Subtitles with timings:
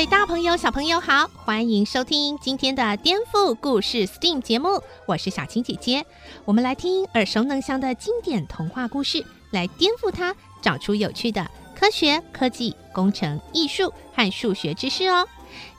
[0.00, 6.06] 位大朋友、小朋友好，欢迎收听今天的颠覆故事 STEAM 节目，我是小青姐姐。
[6.46, 11.46] 我们来听耳熟能详的经典童话故事，来颠覆它，找出有趣的
[11.78, 15.28] 科学、科技、工程、艺术和数学知识哦。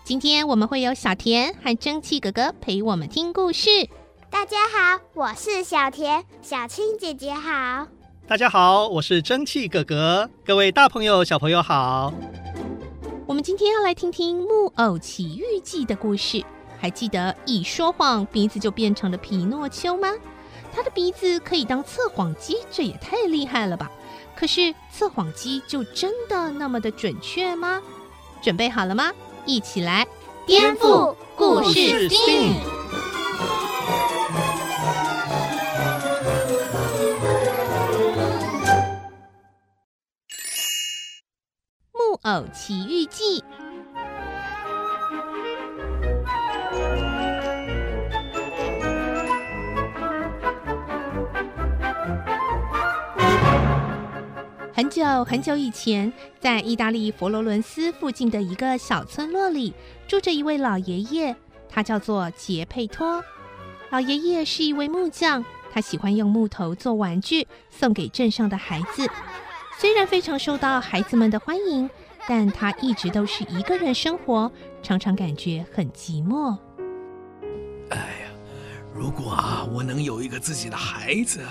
[0.03, 3.89] 今天我们会有小田和蒸汽哥哥陪我们听故事。
[4.29, 7.87] 大家好，我是小田，小青姐姐好。
[8.27, 10.29] 大家好，我是蒸汽哥哥。
[10.45, 12.13] 各位大朋友、小朋友好。
[13.31, 16.43] 我们今天要来听听《木偶奇遇记》的故事。
[16.77, 20.09] 还记得一说谎，鼻子就变成了皮诺丘吗？
[20.75, 23.89] 他的鼻子可以当测谎机，这也太厉害了吧！
[24.35, 27.81] 可是测谎机就真的那么的准确吗？
[28.41, 29.13] 准备好了吗？
[29.45, 30.05] 一起来
[30.45, 32.49] 颠覆故事新。
[42.23, 43.39] 《偶奇遇记》
[54.71, 59.73] 很久很久以前，在意大利佛罗伦斯附近的一个小村落里，
[60.07, 61.35] 住着一位老爷爷，
[61.67, 63.23] 他叫做杰佩托。
[63.89, 69.09] 老爷爷是一位木匠，他喜欢用木头做玩具，送给镇上的孩子。
[69.79, 71.89] 虽然非常受到孩子们的欢迎。
[72.27, 76.57] 但他一直都是一个人生活，常常感觉很寂寞。
[77.89, 78.31] 哎呀，
[78.93, 81.41] 如果啊，我能有一个自己的孩子，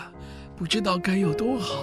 [0.57, 1.77] 不知道该有多好。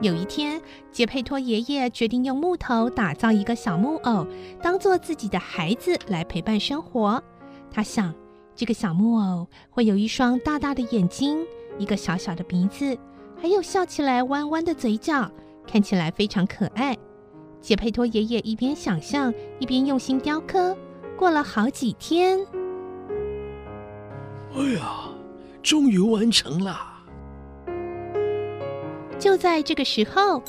[0.00, 0.62] 有一天，
[0.92, 4.24] 杰佩托爷爷决定用木头打造一个小木偶，
[4.62, 7.20] 当做自己的孩子来陪伴生活。
[7.68, 8.14] 他想，
[8.54, 11.44] 这个小木偶会有一双大大的眼睛，
[11.78, 12.96] 一个小小的鼻子。
[13.40, 15.30] 还有笑起来弯弯的嘴角，
[15.66, 16.96] 看起来非常可爱。
[17.60, 20.76] 杰佩托爷爷一边想象，一边用心雕刻。
[21.16, 22.38] 过了好几天，
[24.54, 25.08] 哎呀，
[25.62, 26.78] 终于完成了！
[29.18, 30.40] 就在这个时候，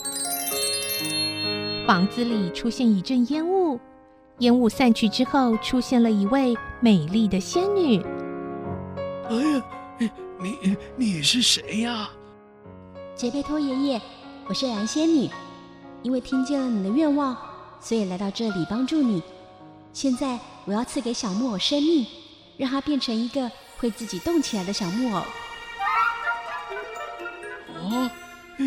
[1.87, 3.79] 房子里出现一阵烟雾。
[4.39, 7.99] 烟雾散去之后，出现了一位美丽的仙女。
[9.27, 9.63] 哎呀，
[10.39, 12.09] 你你是谁呀？
[13.19, 14.01] 杰佩托爷爷，
[14.47, 15.29] 我是蓝仙女，
[16.03, 17.37] 因为听见了你的愿望，
[17.81, 19.21] 所以来到这里帮助你。
[19.91, 22.07] 现在我要赐给小木偶生命，
[22.55, 25.21] 让它变成一个会自己动起来的小木偶。
[27.73, 28.09] 哦，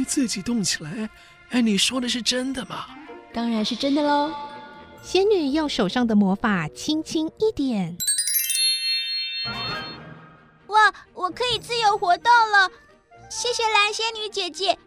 [0.06, 1.08] 自己动起来？
[1.48, 2.84] 哎，你说的是真的吗？
[3.32, 4.34] 当然是真的喽。
[5.02, 7.96] 仙女用手上的魔法轻轻一点，
[10.66, 12.70] 哇，我可以自由活动了。
[13.34, 14.78] 谢谢蓝仙女姐姐，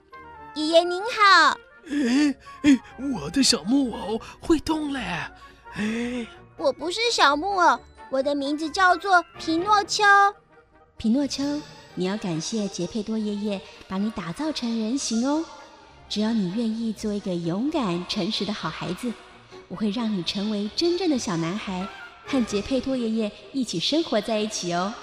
[0.53, 1.57] 爷爷您好。
[1.89, 2.79] 哎哎，
[3.11, 4.99] 我的小木偶会动嘞！
[5.73, 7.79] 哎，我不是小木偶，
[8.11, 10.03] 我的名字叫做皮诺丘。
[10.95, 11.59] 皮诺丘，
[11.95, 15.43] 你要感谢杰佩多爷爷把你打造成人形哦。
[16.07, 19.11] 只要你愿意做一个勇敢、诚实的好孩子，
[19.69, 21.87] 我会让你成为真正的小男孩，
[22.27, 24.93] 和杰佩托爷爷一起生活在一起哦。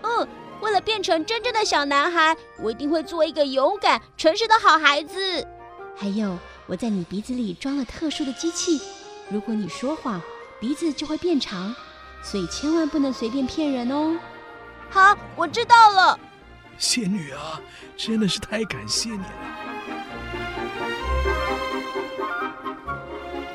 [0.00, 0.26] 嗯。
[0.60, 5.46] 为了变成真正的小男孩，我一定会做一个勇敢、诚实的好孩子。
[5.94, 8.80] 还有，我在你鼻子里装了特殊的机器，
[9.28, 10.20] 如果你说谎，
[10.60, 11.74] 鼻子就会变长，
[12.22, 14.18] 所以千万不能随便骗人哦。
[14.90, 16.18] 好，我知道了。
[16.78, 17.60] 仙女啊，
[17.96, 19.26] 真的是太感谢你了。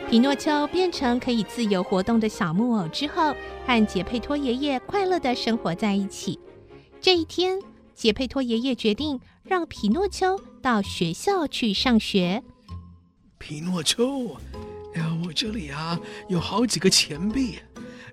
[0.09, 3.33] 皮诺丘变成可以自由活动的小木偶之后，
[3.65, 6.39] 和杰佩托爷爷快乐的生活在一起。
[7.01, 7.59] 这一天，
[7.95, 12.43] 杰佩托爷爷决定让皮诺丘到学校去上学。
[13.39, 14.37] 皮诺丘，
[14.93, 15.99] 呀，我这里啊
[16.29, 17.57] 有好几个钱币，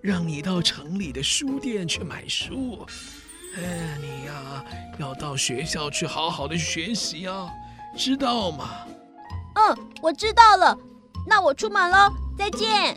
[0.01, 2.87] 让你到城里的书店去买书。
[3.59, 4.65] 哎，你呀
[4.99, 7.51] 要到学校去好好的学习啊，
[7.95, 8.71] 知道吗？
[9.55, 10.79] 嗯，我知道了。
[11.27, 12.97] 那我出门喽，再见。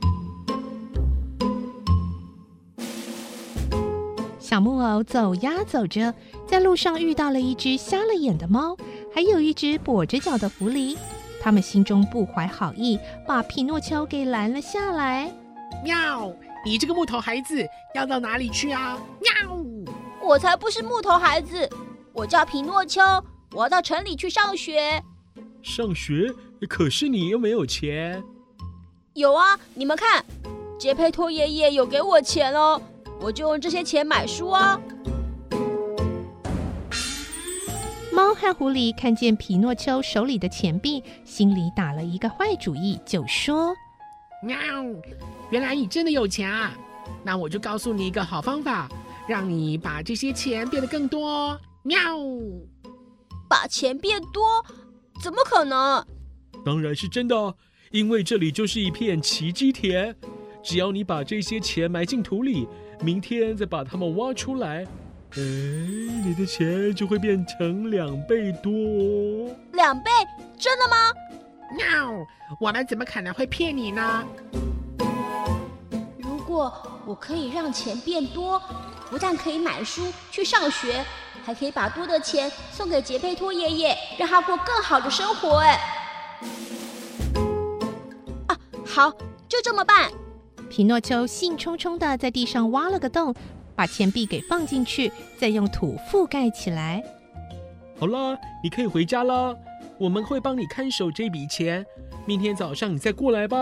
[4.52, 6.14] 小木偶走呀走着，
[6.46, 8.76] 在路上遇到了一只瞎了眼的猫，
[9.16, 10.98] 还有一只跛着脚的狐狸。
[11.42, 15.34] 他们心中不怀好意，把匹诺丘给拦了下来。
[15.86, 16.30] 喵！
[16.66, 17.66] 你这个木头孩子
[17.96, 19.00] 要到哪里去啊？
[19.22, 19.58] 喵！
[20.22, 21.70] 我才不是木头孩子，
[22.12, 23.02] 我叫匹诺丘，
[23.54, 25.02] 我要到城里去上学。
[25.64, 26.30] 上学？
[26.68, 28.22] 可是你又没有钱。
[29.14, 30.26] 有啊，你们看，
[30.78, 32.82] 杰佩托爷爷有给我钱哦，
[33.22, 34.82] 我就用这些钱买书哦。
[38.12, 43.74] 猫和狐狸看见皮诺丘手里的钱币，心里打了一个坏主意，就说
[44.44, 44.58] ：“喵，
[45.50, 46.74] 原来你真的有钱啊！
[47.24, 48.90] 那我就告诉你一个好方法，
[49.28, 51.60] 让你把这些钱变得更多。
[51.84, 52.00] 喵，
[53.48, 54.44] 把钱变多？
[55.24, 56.06] 怎么可能？
[56.66, 57.56] 当然是真的，
[57.92, 60.16] 因为这里就是一片奇迹田，
[60.62, 62.68] 只要你把这些钱埋进土里，
[63.02, 64.86] 明天再把它们挖出来。”
[65.34, 69.56] 哎，你的钱就会变成两倍多哦。
[69.72, 70.12] 两倍？
[70.60, 71.14] 真的吗
[71.72, 72.26] ？？No，！
[72.60, 74.26] 我们怎么可能会骗你呢？
[76.20, 76.74] 如果
[77.06, 78.62] 我可以让钱变多，
[79.10, 81.02] 不但可以买书去上学，
[81.46, 85.60] 还可以把多的钱送给杰佩托爷爷，让他过更好的生活。
[85.60, 85.80] 哎，
[88.48, 89.10] 啊，好，
[89.48, 90.12] 就这么办。
[90.72, 93.36] 皮诺丘兴冲冲地在地上挖了个洞。
[93.76, 97.04] 把钱币给放进去，再用土覆盖起来。
[98.00, 99.54] 好了，你可以回家了。
[99.98, 101.86] 我们会帮你看守这笔钱，
[102.26, 103.58] 明天早上你再过来吧。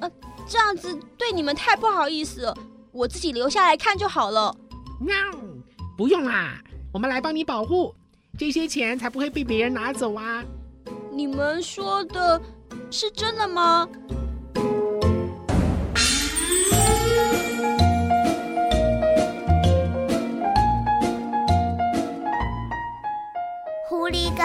[0.00, 0.10] 呃，
[0.46, 2.58] 这样子对你们太不好意思了，
[2.92, 4.54] 我自己留下来看就好了。
[5.00, 5.14] 喵，
[5.96, 6.60] 不用啦，
[6.92, 7.94] 我们来帮你保护，
[8.36, 10.44] 这些钱才不会被别人拿走啊。
[11.10, 12.40] 你们说的
[12.90, 13.88] 是真的吗？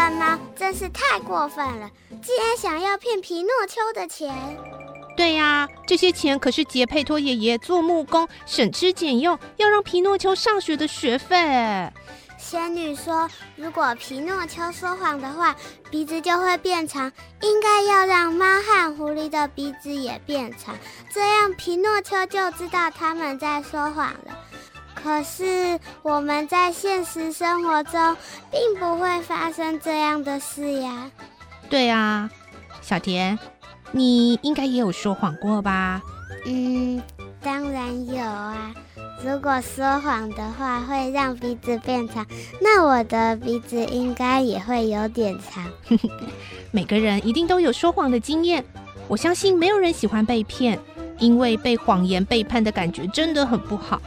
[0.05, 1.89] 狸猫真是太过分了，
[2.21, 4.33] 竟然想要骗皮诺丘的钱。
[5.17, 11.91] 对呀，这些钱可是杰佩托爷爷做木工省吃俭用，要让皮诺丘上学的学费。
[12.37, 15.55] 仙女说，如果皮诺丘说谎的话，
[15.89, 17.11] 鼻子就会变长，
[17.41, 20.75] 应该要让猫和狐狸的鼻子也变长，
[21.11, 24.34] 这样皮诺丘就知道他们在说谎了。
[25.05, 28.17] 可是我们在现实生活中
[28.49, 31.11] 并不会发生这样的事呀。
[31.69, 32.27] 对啊，
[32.81, 33.37] 小田，
[33.91, 36.01] 你应该也有说谎过吧？
[36.47, 36.99] 嗯，
[37.39, 38.73] 当然有啊。
[39.23, 42.25] 如果说谎的话会让鼻子变长，
[42.59, 45.63] 那我的鼻子应该也会有点长。
[46.73, 48.65] 每个人一定都有说谎的经验，
[49.07, 50.79] 我相信没有人喜欢被骗，
[51.19, 54.01] 因为被谎言背叛的感觉真的很不好。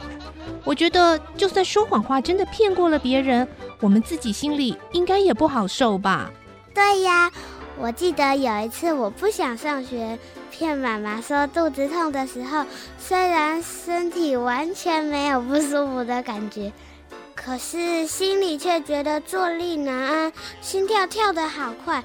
[0.69, 3.47] 我觉得，就算说谎话真的骗过了别人，
[3.79, 6.29] 我们自己心里应该也不好受吧？
[6.75, 7.31] 对呀，
[7.79, 10.19] 我记得有一次我不想上学，
[10.51, 12.63] 骗妈妈说肚子痛的时候，
[12.99, 16.71] 虽然身体完全没有不舒服的感觉，
[17.33, 22.03] 可是心里却觉得坐立难安，心跳跳得好快，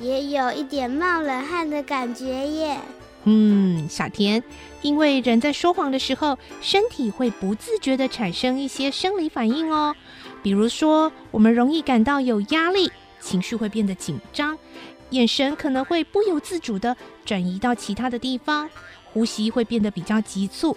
[0.00, 2.78] 也有一点冒冷汗的感觉耶。
[3.24, 4.42] 嗯，小田，
[4.82, 9.94] 因为人在说谎的时候，身体会不自觉地产生一些生理反应哦。
[10.42, 12.90] 比如说，我们容易感到有压力，
[13.20, 14.56] 情绪会变得紧张，
[15.10, 18.70] 眼神可能会不由自主地转移到其他的地方，
[19.12, 20.76] 呼吸会变得比较急促，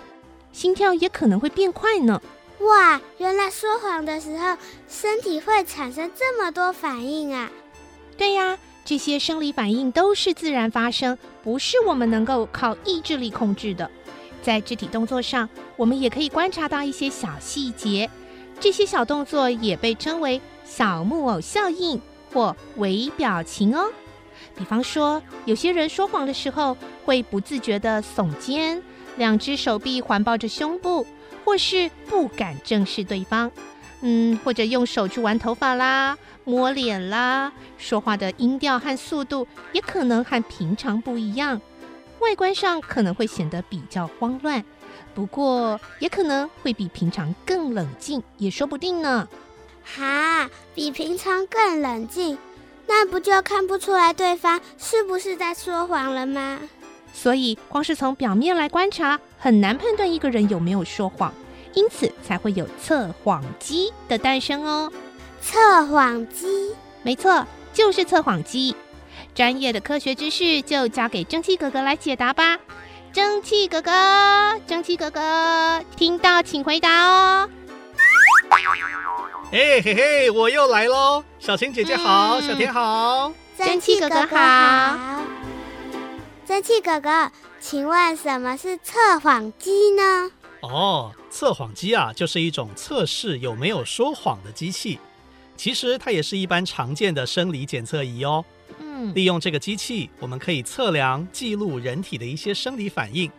[0.52, 2.22] 心跳也可能会变快呢。
[2.62, 7.50] 哇，原来说谎的时候，身体会产生这么多反应啊！
[8.18, 8.58] 对呀。
[8.84, 13.90] 这些生理反应都是自然发生，不是我们能够靠意志力控制的。
[14.42, 15.48] 在肢体动作上，
[15.78, 18.10] 我们也可以观察到一些小细节，
[18.60, 22.02] 这些小动作也被称为小木偶效应
[22.34, 23.92] 或微表情哦。
[24.58, 28.82] 比方说，有些人说谎的时候会不自觉地耸肩，
[29.18, 31.06] 两只手臂环抱着胸部，
[31.46, 33.52] 或是不敢正视对方。
[34.02, 36.18] 嗯，或者用手去玩头发啦。
[36.44, 41.62] 摸脸啦，说话的音调和速度也可能和平常不一样，
[42.20, 44.66] 外观上可能会显得比较慌乱，
[45.14, 49.28] 不过也可能会比平常更冷静，也说不定呢。
[49.84, 52.38] 哈，比平常更冷静，
[52.88, 56.60] 那不就看不出来对方是不是在说谎了吗？
[57.14, 61.32] 所以，光是从表面来观察，很难判断一个人有没有说谎，
[61.74, 64.92] 因此才会有测谎机的诞生哦。
[65.42, 68.76] 测谎机，没错，就是测谎机。
[69.34, 72.58] 专业的科学知识就交给蒸汽哥哥来解答吧。
[73.14, 77.50] 蒸汽哥哥，蒸汽哥哥，听到请回答哦。
[79.52, 81.24] 哎嘿嘿，我又来喽！
[81.40, 84.98] 小晴姐姐好，嗯、小田好，蒸汽哥哥好。
[86.46, 90.32] 蒸汽哥哥，请问什么是测谎机呢？
[90.62, 95.00] 哦，测谎机啊，就是一种测试有没有说谎的机器。
[95.58, 98.44] 其实它也是一般常见的生理检测仪哦。
[98.80, 103.32] 嗯，利用这个机器，我们可以测量、记录人体的一些生理反应，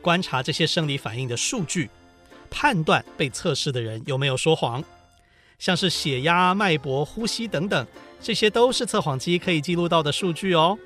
[0.00, 1.90] 观察这些生理反应的数据，
[2.50, 4.82] 判断被测试的人有没有说谎。
[5.58, 7.86] 像是血压、脉搏、呼吸等等，
[8.20, 10.78] 这些都是测谎机可以记录到的数据哦。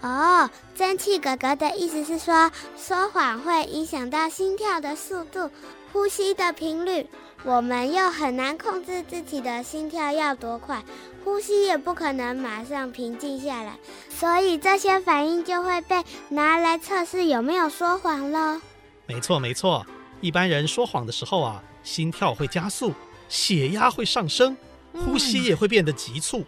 [0.00, 5.50] 哦，蒸汽哥哥的意思是说，说谎会影响到心跳的速度、
[5.92, 7.06] 呼吸的频率，
[7.44, 10.82] 我们又很难控制自己的心跳要多快，
[11.22, 13.76] 呼吸也不可能马上平静下来，
[14.08, 18.60] 所以这些反应就会被拿来测试有没有说谎了。
[19.06, 19.86] 没错，没错，
[20.22, 22.94] 一般人说谎的时候啊，心跳会加速，
[23.28, 24.56] 血压会上升，
[25.04, 26.42] 呼吸也会变得急促。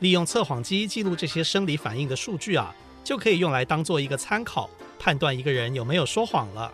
[0.00, 2.74] 利用测谎机记录这些生理反应的数据啊。
[3.02, 6.72] 就可以用来当做一个参考，判断一个人有没有说谎了。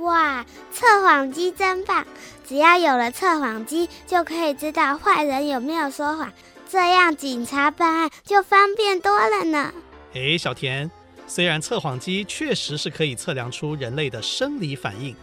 [0.00, 2.06] 哇，测谎机真棒！
[2.46, 6.32] 只要有了测谎机，就可以知道坏人有没有说谎，
[6.68, 9.72] 这样警察办案就方便多了呢。
[10.14, 10.90] 诶，小田，
[11.26, 15.14] 虽然测谎机确实是可以测量出人类的生理反应，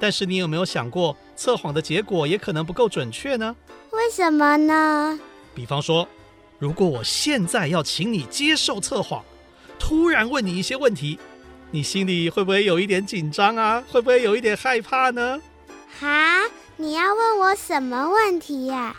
[0.00, 3.54] 但是你有没有想过，测谎的结果也可能不够准确呢？
[3.92, 5.18] 为什么呢？
[5.54, 6.06] 比方说，
[6.58, 9.24] 如果我现在要请你接受测谎。
[9.78, 11.18] 突然问你一些问题，
[11.70, 13.82] 你心里会不会有一点紧张啊？
[13.90, 15.40] 会不会有一点害怕呢？
[16.00, 16.44] 哈，
[16.76, 18.94] 你要问我什么问题呀？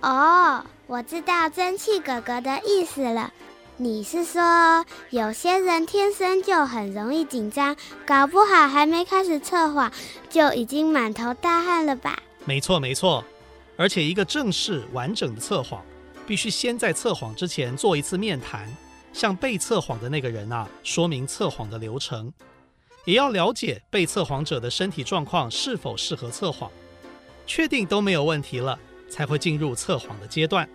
[0.00, 3.32] 哦，我知道蒸汽哥哥的意思了。
[3.80, 9.90] 你是说有些人天生就很容易紧张，搞不好还没开始测谎
[10.28, 12.18] 就已经满头大汗了吧？
[12.44, 13.24] 没错，没错。
[13.76, 15.80] 而且一个正式完整的测谎，
[16.26, 18.68] 必须先在测谎之前做一次面谈。
[19.18, 22.32] 向被测谎的那个人啊，说明测谎的流程，
[23.04, 26.70] 也要了解被测谎者的身体状况是否适合测谎，
[27.44, 28.78] 确定都没有问题了，
[29.10, 30.68] 才会进入测谎的阶段。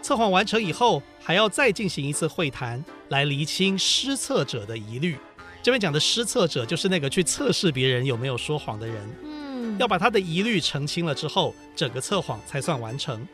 [0.00, 5.18] 测谎完成以后，还要再进行一次会谈，来厘清失测者的疑虑。
[5.62, 8.96] 这边讲的失测者，就是那个去测试别人有没有说谎的人。
[9.22, 13.28] 嗯，要把他的疑虑澄清了之后，整个测谎才算完成。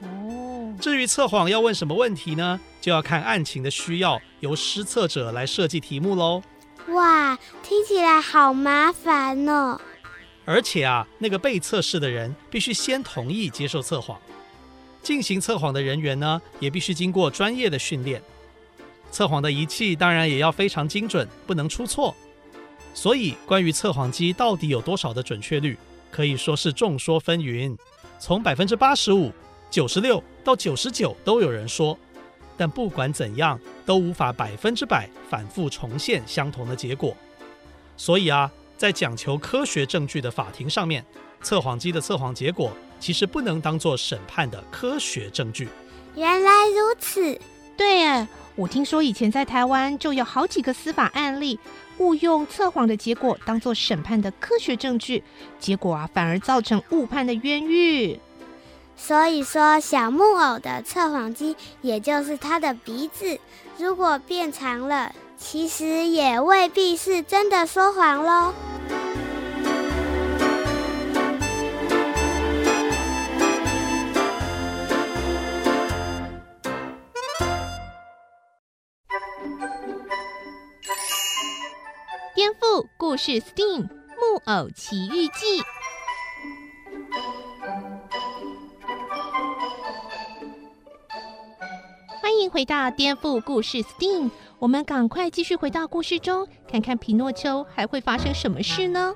[0.80, 2.60] 至于测谎要问什么问题呢？
[2.80, 6.42] 就要看案情的需要，由施测者来设计题目喽。
[6.88, 9.80] 哇，听起来好麻烦哦！
[10.44, 14.18] 而且啊，那个被测试的人必须先同意接受测谎。
[15.02, 18.22] 进行测谎的人员呢，也必须经过专业的训练。
[19.10, 22.14] 测谎的仪器当然也要非常精准，不能出错。
[22.94, 25.76] 所以，关于测谎机到底有多少的准确率，
[26.10, 27.76] 可以说是众说纷纭，
[28.18, 29.32] 从百分之八十五。
[29.70, 31.96] 九十六到九十九都有人说，
[32.56, 37.16] 但不管怎样，都无法百分之百反复重现相同的结果。
[37.96, 41.04] 所以啊，在讲求科学证据的法庭上面，
[41.42, 45.68] 测谎机的测谎结果其实不能当做审判的科学证据。
[46.14, 47.38] 原来如此，
[47.76, 51.58] 对耶，我听说以前在台湾就有好几个司法案例，
[51.98, 55.22] 误用测谎的结果当做审判的科学证据，
[55.58, 58.18] 结果啊反而造成误判的冤狱。
[59.00, 63.40] 所以说，小木偶的测谎机，也就是他的鼻子，
[63.78, 68.52] 如果变长了，其实也未必是真的说谎喽。
[82.34, 83.88] 颠覆故事，STEAM
[84.20, 85.62] 木偶奇遇记。
[92.42, 94.30] 迎回到颠覆故事，STEAM。
[94.58, 99.14] 我们赶快继续回到故事中，看看皮诺丘还会发生什么事呢？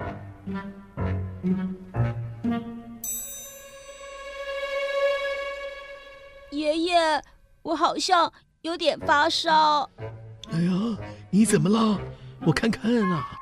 [6.50, 7.22] 爷爷，
[7.62, 9.88] 我好像有点发烧。
[10.52, 10.72] 哎呀，
[11.30, 11.98] 你怎么了？
[12.44, 13.38] 我看看啊。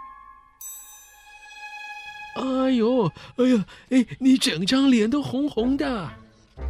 [2.37, 3.07] 哎呦，
[3.37, 6.09] 哎呀，哎，你整张脸都红红的。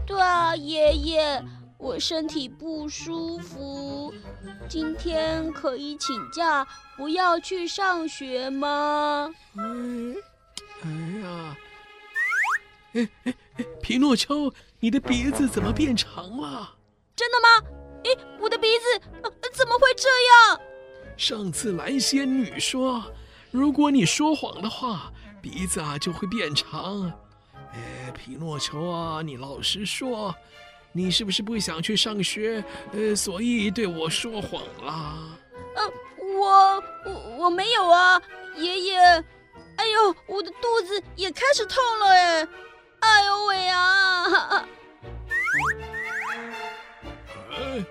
[0.06, 1.44] 对啊，爷爷。
[1.80, 4.12] 我身体不舒服，
[4.68, 9.32] 今天可以请假，不要去上学吗？
[9.56, 9.64] 哎，
[10.82, 10.90] 哎
[11.22, 11.56] 呀，
[12.92, 16.76] 哎哎哎，皮诺丘，你的鼻子怎么变长了？
[17.16, 17.66] 真的吗？
[18.04, 20.08] 哎，我的鼻子，呃，怎么会这
[20.50, 20.60] 样？
[21.16, 23.02] 上次蓝仙女说，
[23.50, 25.10] 如果你说谎的话，
[25.40, 27.10] 鼻子啊就会变长。
[27.72, 30.34] 哎，皮诺丘啊，你老实说。
[30.92, 32.64] 你是不是不想去上学？
[32.92, 35.18] 呃，所以对我说谎啦？
[35.76, 35.92] 呃，
[36.38, 38.20] 我我我没有啊，
[38.56, 39.24] 爷爷。
[39.76, 42.48] 哎呦，我的肚子也开始痛了哎！
[43.00, 44.66] 哎呦喂啊！
[47.48, 47.82] 呃，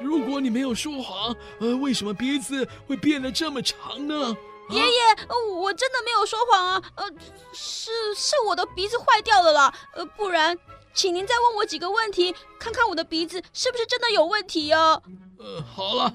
[0.00, 4.34] 如果你没有说谎，呃，为什么鼻子会变得这么长呢？
[4.70, 4.90] 爷爷，
[5.60, 6.82] 我真的没有说谎啊！
[6.94, 7.04] 呃，
[7.52, 9.74] 是是我的鼻子坏掉了啦。
[9.92, 10.58] 呃，不然，
[10.94, 15.02] 请您再问我几个问题，看看我的鼻子是不是真的有问题啊？
[15.38, 16.14] 呃，好了，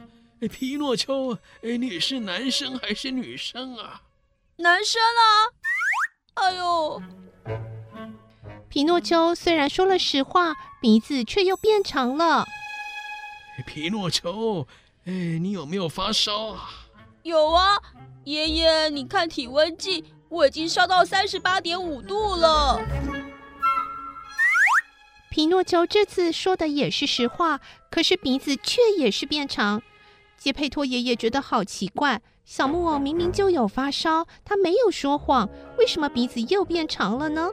[0.49, 4.01] 皮诺丘，哎，你是男生还是女生啊？
[4.55, 5.51] 男生啊！
[6.35, 7.01] 哎呦，
[8.69, 12.45] 皮诺丘虽然说了实话，鼻子却又变长了。
[13.67, 14.65] 皮诺丘，
[15.03, 16.69] 哎，你有没有发烧啊？
[17.23, 17.77] 有啊，
[18.23, 22.81] 爷爷，你看体温计，我已经烧到三十八点五度了。
[25.29, 29.81] 皮诺丘这次说的也是实话，可是鼻子却也是变长。
[30.37, 32.21] 杰佩托爷爷觉得好奇怪。
[32.45, 37.47] 小木偶明明就有发烧，他没有说谎，为什么鼻子又变长了呢？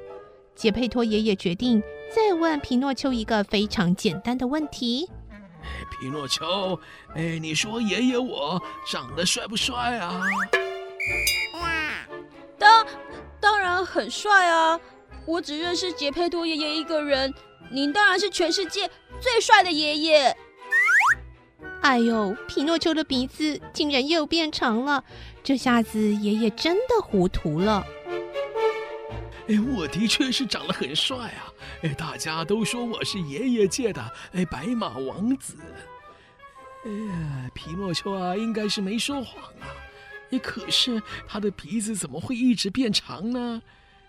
[0.54, 5.10] 杰佩托爷爷决定再问皮诺丘一个非常简单的问题：
[6.00, 6.80] 皮诺丘，
[7.14, 8.58] 哎，你说爷爷我
[8.90, 10.22] 长得帅不帅啊？
[12.58, 12.86] 当
[13.38, 14.80] 当然很帅啊！
[15.26, 17.34] 我只认识杰佩托爷爷一个人，
[17.70, 20.36] 您当然是全世界最帅的爷爷。
[21.82, 25.04] 哎呦，皮诺丘的鼻子竟然又变长了，
[25.44, 27.86] 这下子爷爷真的糊涂了。
[29.48, 31.46] 哎，我的确是长得很帅啊！
[31.82, 35.56] 哎，大家都说我是爷爷界的哎白马王子。
[36.84, 39.70] 哎呀，皮诺丘啊，应该是没说谎啊。
[40.30, 43.62] 哎，可是他的鼻子怎么会一直变长呢？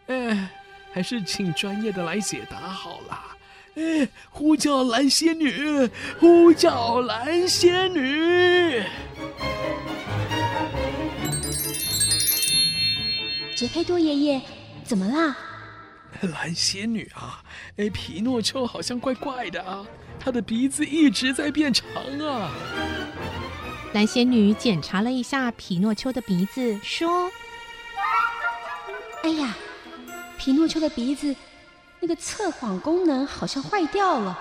[0.08, 0.50] 哎，
[0.92, 3.37] 还是请专业的来解答好了。
[3.78, 5.88] 哎，呼叫蓝仙女，
[6.20, 8.84] 呼叫蓝仙女。
[13.56, 14.42] 杰佩多爷爷，
[14.84, 15.38] 怎么啦？
[16.22, 17.44] 蓝仙女啊，
[17.78, 19.86] 哎，皮诺丘好像怪怪的啊，
[20.20, 21.86] 他的鼻子一直在变长
[22.20, 22.52] 啊。
[23.94, 27.30] 蓝仙女检查了一下皮诺丘的鼻子，说
[29.22, 29.56] ：“哎呀，
[30.40, 31.36] 皮诺丘的鼻子。”
[32.00, 34.40] 那个测谎功能好像坏掉了，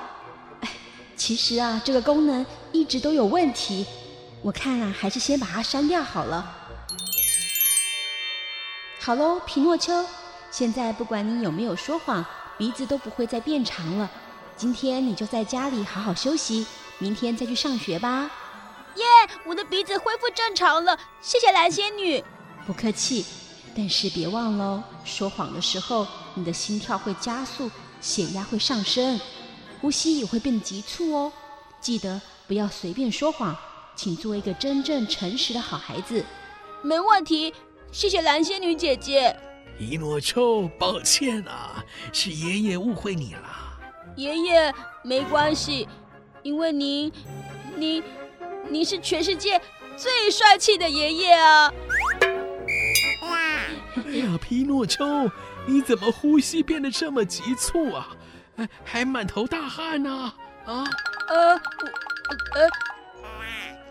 [0.61, 0.69] 哎，
[1.16, 3.87] 其实啊，这个功能一直都有问题，
[4.42, 6.55] 我看啊，还是先把它删掉好了。
[9.01, 10.05] 好喽，皮诺丘，
[10.51, 12.25] 现在不管你有没有说谎，
[12.59, 14.11] 鼻子都不会再变长了。
[14.57, 16.66] 今天你就在家里好好休息，
[16.99, 18.31] 明天再去上学吧。
[18.97, 19.05] 耶，
[19.45, 22.23] 我的鼻子恢复正常了，谢谢蓝仙女。
[22.66, 23.25] 不客气。
[23.77, 29.21] 但是别忘了，说谎的时候，你的心跳会加速，血压会上升，
[29.83, 31.31] 呼吸也会变得急促哦。
[31.79, 33.55] 记得不要随便说谎，
[33.95, 36.25] 请做一个真正诚实的好孩子。
[36.83, 37.53] 没问题，
[37.93, 39.37] 谢谢蓝仙女姐姐。
[39.79, 41.85] 一诺臭，抱歉啊，
[42.15, 43.79] 是爷爷误会你了。
[44.17, 45.87] 爷爷，没关系，
[46.43, 47.12] 因为您，
[47.77, 48.03] 您，
[48.71, 49.61] 您是全世界
[49.99, 51.71] 最帅气的爷爷啊。
[54.48, 55.28] 皮诺丘，
[55.66, 58.06] 你怎么呼吸变得这么急促啊？
[58.56, 60.32] 还还满头大汗呢？
[60.64, 60.85] 啊？
[61.28, 61.54] 呃，
[62.54, 62.70] 呃，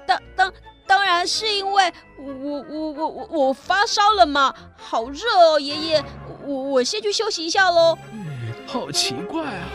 [0.07, 0.53] 当当
[0.87, 6.01] 当然是因为我我我我我发烧了嘛，好热哦，爷爷，
[6.45, 7.97] 我我先去休息一下喽。
[8.13, 8.25] 嗯，
[8.65, 9.67] 好奇怪啊。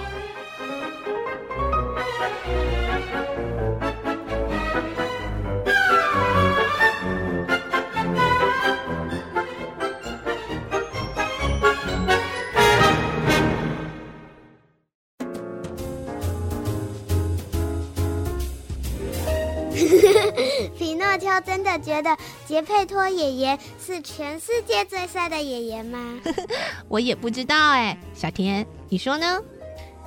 [21.19, 26.21] 皮诺丘真的觉得杰佩托爷爷是全世界最帅的爷爷吗？
[26.89, 29.41] 我也不知道哎，小田，你说呢？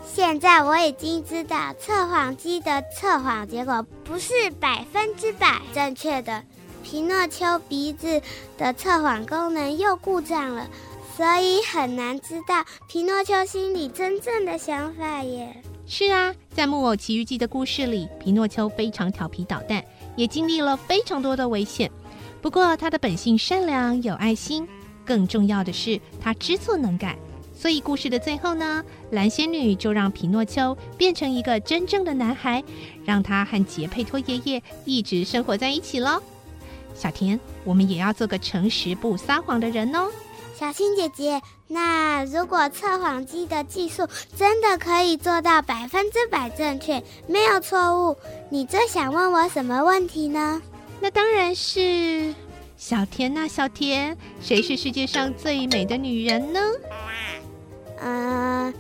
[0.06, 6.42] 现在我已经知道测谎机的测谎结果不是百分之百正确的。
[6.84, 8.22] 皮诺丘鼻子
[8.58, 10.68] 的测谎功能又故障了，
[11.18, 15.54] 所以很难知道皮诺丘心里真正的想法耶。
[15.86, 19.84] 是啊，在《木偶奇遇记》的故事里，皮诺丘非常调皮捣蛋，
[20.16, 21.90] 也经历了非常多的危险。
[22.42, 24.68] 不过他的本性善良有爱心，
[25.06, 27.18] 更重要的是他知错能改。
[27.56, 32.62] 所以故事的最后呢，蓝仙女就让皮诺丘变成一个真正的男孩，
[33.06, 36.22] 让他和杰佩托爷爷一直生活在一起喽。
[36.94, 40.12] 小田，我们也要做个诚实不撒谎的人哦。
[40.64, 48.16] 小青姐姐，那如果测谎机的技术真的可以做到百分之百正确，没有错误，
[48.50, 50.62] 你最想问我什么问题呢？
[51.02, 52.34] 那当然是
[52.78, 56.62] 小田呐，小田，谁是世界上最美的女人呢？
[58.00, 58.74] 嗯、呃，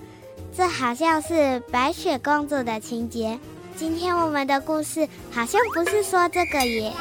[0.55, 3.37] 这好像是白雪公主的情节。
[3.75, 6.93] 今天我们的故事好像不是说这个耶。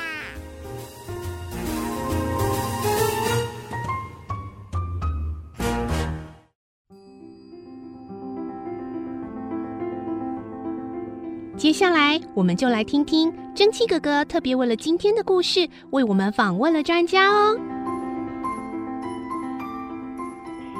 [11.62, 17.56] 接下来，我们就来听听蒸汽哥哥特别为了今天的故事，为我们访问了专家哦。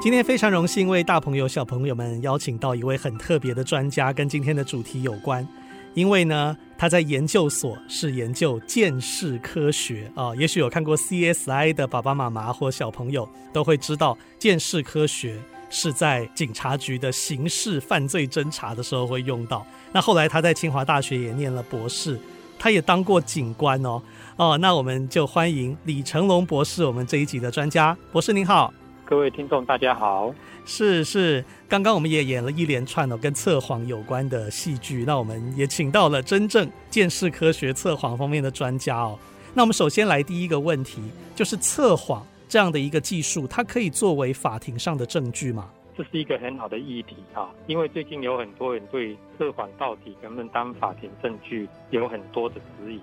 [0.01, 5.47] 今天非常荣幸为大朋友、小朋友们邀请到一位很特别的专家，跟今天的主题有关。
[5.93, 15.39] 因为呢，他在研究所是研究鉴识科学啊、也许有看过 CSI 的爸爸妈妈或小朋友都会知道，鉴识科学
[15.73, 19.65] 是在警察局的刑事犯罪侦查的时候会用到。
[19.91, 22.17] 那后来他在清华大学也念了博士，
[22.59, 23.99] 他也当过警官哦
[24.35, 27.97] 哦，那我们就欢迎李成龙博士，我们这一集的专家。
[28.11, 28.71] 博士您好，
[29.03, 30.33] 各位听众大家好。
[30.63, 39.17] 是是，刚刚我们也演了一连串的跟测谎有关的戏剧，那我们也请到了真正见识科学测谎方面的专家哦。
[39.55, 41.01] 那我们首先来第一个问题，
[41.35, 45.71] 就是测谎这样的一个技术，它可以作为法庭上的证据吗？
[45.97, 53.01] 这是一个很好的议题哈，因为最近有很多人对测谎到底能不能当法庭证据有很多的质疑。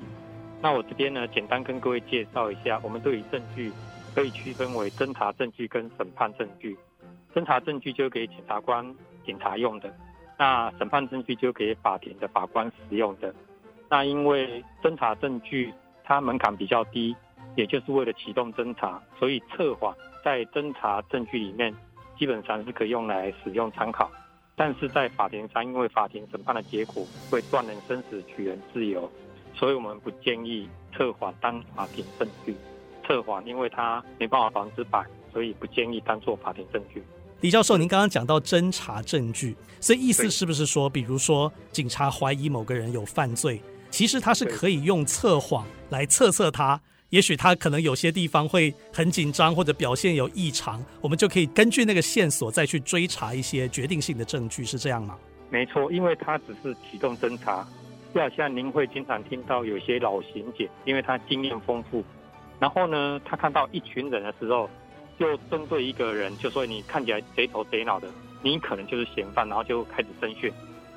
[0.62, 3.72] 那我这边呢，简单跟各位介绍一下，我们对于证据
[4.14, 6.78] 可以区分为侦查证据跟审判证据。
[7.34, 8.86] 侦查证据就给检察官、
[9.26, 9.92] 警察用的，
[10.38, 13.34] 那审判证据就给法庭的法官使用的。
[13.88, 17.16] 那因为侦查证据它门槛比较低，
[17.56, 21.74] 也就是为了启动侦查，所以测谎在侦查证据里面。
[22.18, 24.10] 基本上是可以用来使用参考，
[24.54, 29.10] 但是在法庭上，因为法庭审判的结果会断人生死、取人自由，
[29.54, 32.54] 所以我们不建议测谎当法庭证据。
[33.06, 37.02] 测谎因为它没办法百分之百，所以不建议当做法庭证据。
[37.40, 46.78] 李教授，您刚刚讲到侦查证据，所以意思是不是说，比如说警察怀疑某个人有犯罪，其实他是可以用测谎来测测他。
[47.10, 55.18] 也许他可能有些地方会很紧张，或者表现有异常，我们就可以根据那个线索再去追查一些决定性的证据，是这样吗？
[55.50, 57.66] 没错，因为他只是启动侦查，
[58.14, 62.04] 就好像您会经常听到有些老刑警，因为他经验丰富，
[62.60, 64.70] 然后呢，他看到一群人的时候，
[65.18, 68.08] 就针对一个人就说你看起来贼头贼脑的，
[68.40, 70.52] 你可能就是嫌犯，然后就开始侦讯。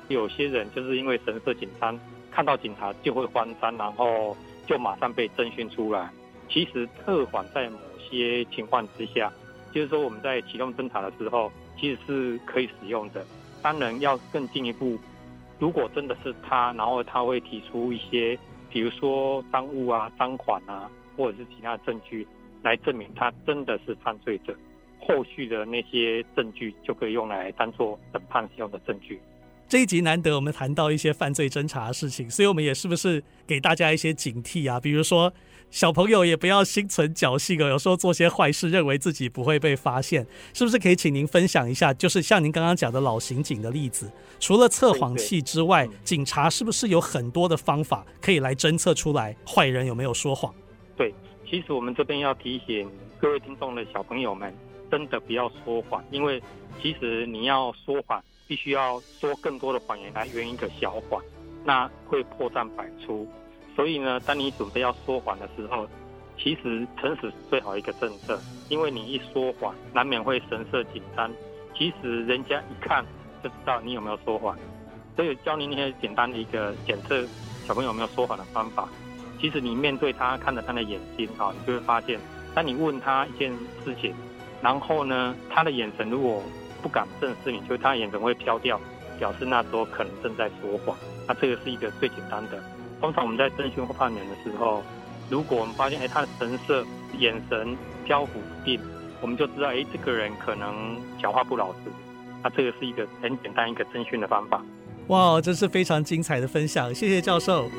[0.06, 1.98] 有些人就是因为神色紧张，
[2.30, 4.36] 看到警察就会慌张，然后。
[4.66, 6.10] 就马上被侦讯出来。
[6.48, 9.32] 其实特缓在某些情况之下，
[9.72, 13.24] 就是说我们在启动侦查的时候，其实是可以使用的。
[13.62, 14.98] 当然要更进一步，
[15.58, 18.38] 如果真的是他，然后他会提出一些，
[18.70, 22.26] 比如说赃物啊、赃款啊，或者是其他证据
[22.62, 24.54] 来证明他真的是犯罪者，
[25.00, 29.18] 后续的那些证据就可以用来当做审判使用的证据。
[29.66, 34.78] 这一集难得我们谈到一些犯罪侦查的事情，所以我们也是不是给大家一些警惕啊？
[34.78, 35.32] 比如说
[35.70, 41.92] 小朋友也不要心存侥幸哦，有时候做些坏事，认为自己不会被发现，是不是可以请您分享一下？
[41.94, 50.54] 就是像您刚刚讲的老刑警的例子，除了测谎器之外，警察是不是有很多的方法可以来侦测出来坏人有没有说谎？
[50.96, 51.12] 对，
[51.50, 54.54] 其实我们这边要提醒各位听众的小朋友们，
[54.90, 56.40] 真的不要说谎，因为
[56.80, 58.22] 其实你要说谎。
[58.46, 61.22] 必须要说更多的谎言来圆一个小谎，
[61.64, 63.26] 那会破绽百出。
[63.74, 65.86] 所以呢，当你准备要说谎的时候，
[66.38, 71.30] 其实诚实是最好一个政策，因为你一说谎，难免会神色紧张。
[71.76, 73.04] 其实人家一看
[73.42, 74.56] 就知道你有没有说谎。
[75.16, 77.24] 所以教你那些简单的一个检测
[77.66, 78.88] 小朋友有没有说谎的方法。
[79.40, 82.18] 其实你面对他，看着他的眼睛啊，你就会发现，
[82.54, 83.52] 当你问他一件
[83.84, 84.14] 事情，
[84.62, 86.42] 然后呢，他的眼神如果
[86.84, 88.78] 不敢正视你，就他眼神会飘掉，
[89.18, 90.94] 表示那时候可能正在说谎。
[91.26, 92.62] 那这个是一个最简单的。
[93.00, 94.82] 通常我们在征询或判人的时候，
[95.30, 96.84] 如果我们发现哎他的神色、
[97.18, 98.78] 眼神飘忽不定，
[99.22, 101.78] 我们就知道哎这个人可能讲话不老实。
[102.42, 104.62] 那这个是一个很简单一个征询的方法。
[105.06, 107.70] 哇，这是非常精彩的分享，谢谢教授。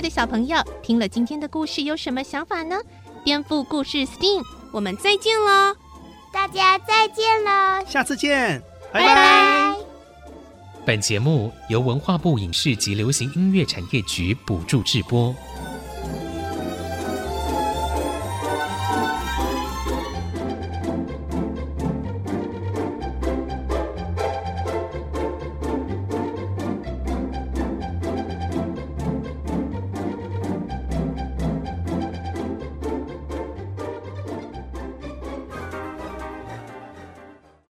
[0.00, 2.76] 的小朋友听了今天的故事有什么想法呢？
[3.24, 5.76] 颠覆故事 STEAM，我们再见喽！
[6.32, 7.84] 大家再见喽！
[7.86, 9.06] 下次见，拜拜。
[9.06, 9.76] 拜拜。
[10.84, 15.32] 本节目由文化部影视及流行音乐产业局补助制播。